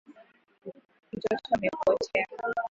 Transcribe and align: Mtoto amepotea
Mtoto 1.13 1.49
amepotea 1.55 2.27